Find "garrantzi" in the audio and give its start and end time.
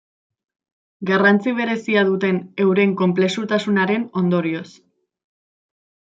1.09-1.51